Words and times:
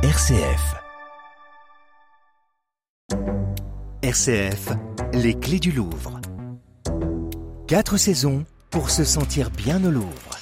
RCF. 0.00 0.76
RCF, 4.00 4.68
les 5.12 5.34
clés 5.34 5.58
du 5.58 5.72
Louvre. 5.72 6.20
Quatre 7.66 7.96
saisons 7.96 8.44
pour 8.70 8.90
se 8.90 9.02
sentir 9.02 9.50
bien 9.50 9.84
au 9.84 9.90
Louvre. 9.90 10.38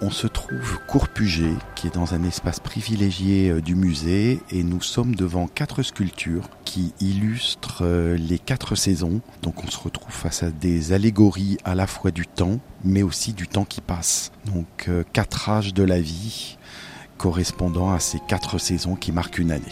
On 0.00 0.10
se 0.10 0.28
trouve 0.28 0.78
cours 0.86 1.08
Puget, 1.08 1.56
qui 1.74 1.88
est 1.88 1.94
dans 1.94 2.14
un 2.14 2.22
espace 2.22 2.60
privilégié 2.60 3.50
euh, 3.50 3.60
du 3.60 3.74
musée, 3.74 4.40
et 4.52 4.62
nous 4.62 4.80
sommes 4.80 5.16
devant 5.16 5.48
quatre 5.48 5.82
sculptures 5.82 6.50
qui 6.64 6.94
illustrent 7.00 7.82
euh, 7.84 8.16
les 8.16 8.38
quatre 8.38 8.76
saisons. 8.76 9.20
Donc 9.42 9.64
on 9.64 9.70
se 9.70 9.78
retrouve 9.78 10.14
face 10.14 10.44
à 10.44 10.50
des 10.52 10.92
allégories 10.92 11.58
à 11.64 11.74
la 11.74 11.88
fois 11.88 12.12
du 12.12 12.28
temps, 12.28 12.60
mais 12.84 13.02
aussi 13.02 13.32
du 13.32 13.48
temps 13.48 13.64
qui 13.64 13.80
passe. 13.80 14.30
Donc 14.46 14.86
euh, 14.88 15.02
quatre 15.12 15.48
âges 15.48 15.74
de 15.74 15.82
la 15.82 16.00
vie 16.00 16.58
correspondant 17.22 17.92
à 17.92 18.00
ces 18.00 18.18
quatre 18.18 18.58
saisons 18.58 18.96
qui 18.96 19.12
marquent 19.12 19.38
une 19.38 19.52
année. 19.52 19.62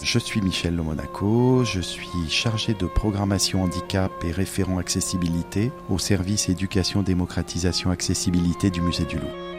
Je 0.00 0.18
suis 0.20 0.40
Michel 0.40 0.76
Le 0.76 0.84
Monaco, 0.84 1.64
je 1.64 1.80
suis 1.80 2.30
chargé 2.30 2.74
de 2.74 2.86
programmation 2.86 3.64
handicap 3.64 4.12
et 4.24 4.30
référent 4.30 4.78
accessibilité 4.78 5.72
au 5.90 5.98
service 5.98 6.48
éducation, 6.48 7.02
démocratisation, 7.02 7.90
accessibilité 7.90 8.70
du 8.70 8.82
musée 8.82 9.04
du 9.04 9.16
Loup. 9.16 9.57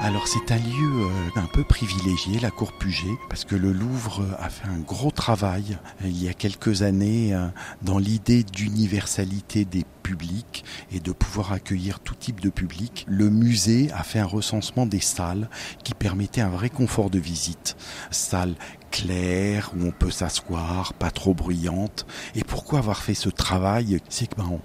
Alors 0.00 0.28
c'est 0.28 0.52
un 0.52 0.58
lieu 0.58 1.06
euh, 1.06 1.40
un 1.40 1.46
peu 1.46 1.64
privilégié, 1.64 2.38
la 2.38 2.50
cour 2.50 2.72
Puget, 2.74 3.16
parce 3.30 3.46
que 3.46 3.56
le 3.56 3.72
Louvre 3.72 4.26
a 4.38 4.50
fait 4.50 4.68
un 4.68 4.78
gros 4.78 5.10
travail 5.10 5.78
euh, 6.02 6.08
il 6.08 6.22
y 6.22 6.28
a 6.28 6.34
quelques 6.34 6.82
années 6.82 7.34
euh, 7.34 7.48
dans 7.80 7.98
l'idée 7.98 8.44
d'universalité 8.44 9.64
des 9.64 9.84
publics 10.02 10.66
et 10.92 11.00
de 11.00 11.12
pouvoir 11.12 11.52
accueillir 11.52 12.00
tout 12.00 12.14
type 12.14 12.40
de 12.40 12.50
public. 12.50 13.06
Le 13.08 13.30
musée 13.30 13.90
a 13.92 14.02
fait 14.02 14.18
un 14.18 14.26
recensement 14.26 14.84
des 14.84 15.00
salles 15.00 15.48
qui 15.82 15.94
permettait 15.94 16.42
un 16.42 16.50
vrai 16.50 16.68
confort 16.68 17.08
de 17.08 17.18
visite. 17.18 17.76
Salles 18.10 18.54
claires 18.90 19.72
où 19.76 19.86
on 19.86 19.92
peut 19.92 20.10
s'asseoir, 20.10 20.92
pas 20.92 21.10
trop 21.10 21.32
bruyantes. 21.32 22.06
Et 22.34 22.44
pourquoi 22.44 22.80
avoir 22.80 22.98
fait 22.98 23.14
ce 23.14 23.30
travail? 23.30 23.98
C'est 24.10 24.26
que 24.26 24.36
ben, 24.36 24.60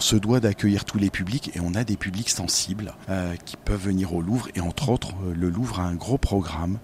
se 0.00 0.16
doit 0.16 0.40
d'accueillir 0.40 0.84
tous 0.84 0.98
les 0.98 1.10
publics 1.10 1.50
et 1.54 1.60
on 1.60 1.74
a 1.74 1.84
des 1.84 1.96
publics 1.96 2.30
sensibles 2.30 2.94
euh, 3.08 3.34
qui 3.44 3.56
peuvent 3.56 3.82
venir 3.82 4.14
au 4.14 4.20
Louvre 4.20 4.48
et 4.54 4.60
entre 4.60 4.88
autres 4.88 5.14
euh, 5.24 5.34
le 5.34 5.48
Louvre 5.48 5.80
a 5.80 5.84
un 5.84 5.94
gros 5.94 6.18
programme 6.18 6.78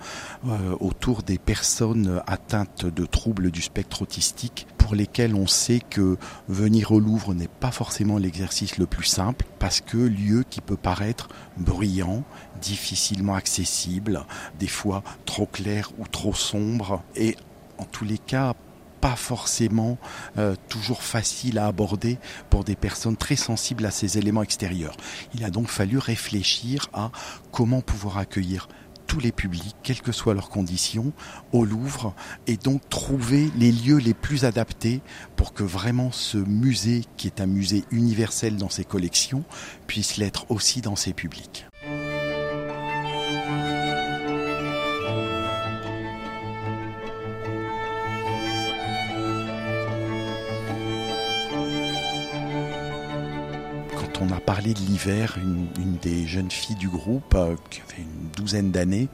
euh, 0.46 0.76
autour 0.80 1.22
des 1.22 1.38
personnes 1.38 2.22
atteintes 2.26 2.86
de 2.86 3.04
troubles 3.04 3.50
du 3.50 3.62
spectre 3.62 4.02
autistique 4.02 4.66
pour 4.78 4.94
lesquels 4.94 5.34
on 5.34 5.46
sait 5.46 5.80
que 5.80 6.16
venir 6.48 6.92
au 6.92 7.00
Louvre 7.00 7.34
n'est 7.34 7.48
pas 7.48 7.70
forcément 7.70 8.18
l'exercice 8.18 8.78
le 8.78 8.86
plus 8.86 9.04
simple 9.04 9.46
parce 9.58 9.80
que 9.80 9.96
lieu 9.96 10.44
qui 10.48 10.60
peut 10.60 10.76
paraître 10.76 11.28
bruyant, 11.56 12.24
difficilement 12.60 13.34
accessible, 13.34 14.24
des 14.58 14.68
fois 14.68 15.02
trop 15.24 15.46
clair 15.46 15.90
ou 15.98 16.06
trop 16.06 16.34
sombre 16.34 17.02
et 17.16 17.36
en 17.78 17.84
tous 17.84 18.04
les 18.04 18.18
cas 18.18 18.54
pas 19.02 19.16
forcément 19.16 19.98
euh, 20.38 20.54
toujours 20.68 21.02
facile 21.02 21.58
à 21.58 21.66
aborder 21.66 22.18
pour 22.50 22.62
des 22.62 22.76
personnes 22.76 23.16
très 23.16 23.34
sensibles 23.34 23.84
à 23.84 23.90
ces 23.90 24.16
éléments 24.16 24.44
extérieurs. 24.44 24.96
Il 25.34 25.44
a 25.44 25.50
donc 25.50 25.68
fallu 25.68 25.98
réfléchir 25.98 26.88
à 26.92 27.10
comment 27.50 27.80
pouvoir 27.80 28.18
accueillir 28.18 28.68
tous 29.08 29.18
les 29.18 29.32
publics, 29.32 29.74
quelles 29.82 30.00
que 30.00 30.12
soient 30.12 30.34
leurs 30.34 30.48
conditions, 30.48 31.12
au 31.52 31.64
Louvre, 31.64 32.14
et 32.46 32.56
donc 32.56 32.88
trouver 32.88 33.50
les 33.56 33.72
lieux 33.72 33.98
les 33.98 34.14
plus 34.14 34.44
adaptés 34.44 35.00
pour 35.34 35.52
que 35.52 35.64
vraiment 35.64 36.12
ce 36.12 36.38
musée, 36.38 37.02
qui 37.16 37.26
est 37.26 37.40
un 37.40 37.46
musée 37.46 37.84
universel 37.90 38.56
dans 38.56 38.70
ses 38.70 38.84
collections, 38.84 39.42
puisse 39.88 40.16
l'être 40.16 40.48
aussi 40.48 40.80
dans 40.80 40.96
ses 40.96 41.12
publics. 41.12 41.66
On 54.22 54.32
a 54.32 54.40
parlé 54.40 54.72
de 54.74 54.78
l'hiver, 54.78 55.36
une, 55.38 55.96
des 56.00 56.26
jeunes 56.26 56.50
filles 56.50 56.76
du 56.76 56.88
groupe, 56.88 57.34
euh, 57.34 57.56
qui 57.70 57.80
avait 57.80 58.02
une 58.02 58.30
douzaine 58.36 58.70
d'années, 58.70 59.08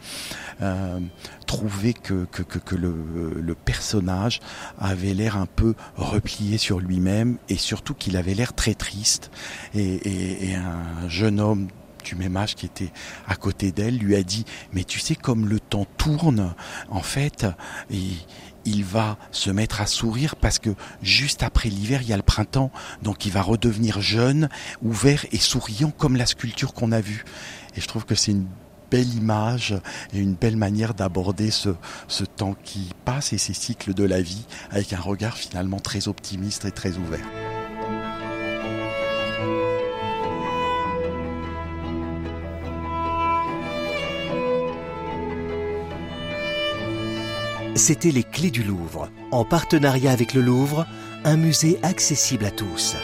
euh, 0.61 1.01
trouvait 1.47 1.95
que, 1.95 2.27
que, 2.31 2.77
le, 2.77 3.55
personnage 3.55 4.41
avait 4.79 5.15
l'air 5.15 5.37
un 5.37 5.47
peu 5.47 5.75
replié 5.97 6.59
sur 6.59 6.81
lui-même 6.81 7.39
et 7.49 7.57
surtout 7.57 7.95
qu'il 7.95 8.17
avait 8.17 8.35
l'air 8.35 8.53
très 8.53 8.75
triste. 8.75 9.31
Et, 9.75 10.55
un 10.55 11.09
jeune 11.09 11.41
homme 11.41 11.69
âge 12.37 12.55
qui 12.55 12.67
était 12.67 12.93
à 13.27 13.37
côté 13.37 13.73
d'elle 13.73 13.99
lui 13.99 14.17
a 14.17 14.23
dit 14.23 14.45
mais 14.73 14.85
tu 14.85 14.99
sais 14.99 15.15
comme 15.15 15.49
le 15.49 15.61
temps 15.61 15.87
tourne 15.97 16.55
en 16.89 17.03
fait 17.03 17.47
il 18.69 18.85
va 18.85 19.17
se 19.31 19.51
mettre 19.51 19.81
à 19.81 19.87
sourire 19.87 20.37
parce 20.37 20.59
que 20.59 20.71
juste 21.03 21.43
après 21.43 21.69
l'hiver, 21.69 22.03
il 22.03 22.09
y 22.09 22.13
a 22.13 22.17
le 22.17 22.23
printemps. 22.23 22.71
Donc 23.03 23.25
il 23.27 23.33
va 23.33 23.43
redevenir 23.43 24.01
jeune, 24.01 24.49
ouvert 24.83 25.25
et 25.33 25.39
souriant 25.39 25.91
comme 25.91 26.17
la 26.17 26.27
sculpture 26.27 26.75
qu'on 26.75 26.93
a 26.93 27.01
vue. 27.01 27.25
Et 27.77 27.81
je 27.81 27.89
trouve 27.89 28.05
que 28.05 28.15
c'est 28.15 28.33
une 28.33 28.47
belle 28.91 29.15
image 29.15 29.75
et 30.13 30.19
une 30.19 30.35
belle 30.35 30.57
manière 30.57 30.95
d'aborder 30.95 31.51
ce, 31.51 31.71
ce 32.09 32.25
temps 32.25 32.55
qui 32.65 32.91
passe 33.05 33.33
et 33.33 33.39
ces 33.39 33.55
cycles 33.55 33.95
de 33.95 34.05
la 34.05 34.23
vie 34.23 34.45
avec 34.71 34.93
un 34.93 35.01
regard 35.01 35.37
finalement 35.37 35.81
très 35.81 36.09
optimiste 36.09 36.65
et 36.65 36.73
très 36.73 36.97
ouvert. 36.97 37.48
C'était 47.79 48.11
les 48.11 48.25
clés 48.25 48.51
du 48.51 48.65
Louvre, 48.65 49.09
en 49.31 49.45
partenariat 49.45 50.11
avec 50.11 50.35
le 50.35 50.43
Louvre, 50.43 50.85
un 51.25 51.37
musée 51.37 51.79
accessible 51.85 52.45
à 52.45 52.51
tous. 52.51 52.97